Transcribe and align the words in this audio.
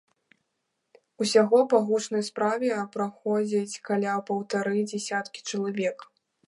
Усяго 1.23 1.57
па 1.73 1.81
гучнай 1.89 2.23
справе 2.31 2.71
праходзіць 2.99 3.81
каля 3.91 4.19
паўтары 4.33 4.77
дзясяткі 4.93 5.39
чалавек. 5.53 5.97